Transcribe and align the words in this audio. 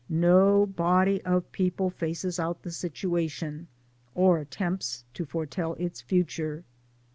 No 0.09 0.65
body 0.65 1.21
of 1.25 1.51
people 1.51 1.91
faces 1.91 2.39
out 2.39 2.63
the 2.63 2.71
situation, 2.71 3.67
or 4.15 4.39
attempts 4.39 5.05
to 5.13 5.25
foretell 5.27 5.73
its 5.73 6.01
future. 6.01 6.63